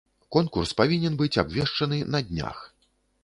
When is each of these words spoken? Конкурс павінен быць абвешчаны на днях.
Конкурс 0.35 0.71
павінен 0.79 1.17
быць 1.19 1.37
абвешчаны 1.43 1.99
на 2.17 2.21
днях. 2.31 2.65